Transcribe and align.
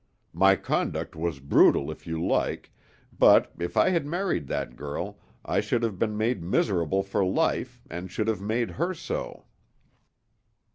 My 0.33 0.55
conduct 0.55 1.15
was 1.15 1.39
brutal 1.39 1.91
if 1.91 2.07
you 2.07 2.25
like, 2.25 2.71
but 3.19 3.53
if 3.59 3.77
I 3.77 3.91
had 3.91 4.03
married 4.03 4.47
that 4.47 4.75
girl 4.75 5.19
I 5.45 5.59
should 5.61 5.83
have 5.83 5.99
been 5.99 6.17
miserable 6.47 7.03
for 7.03 7.23
life 7.23 7.79
and 7.87 8.09
should 8.09 8.27
have 8.27 8.41
made 8.41 8.71
her 8.81 8.95
so." 8.95 9.45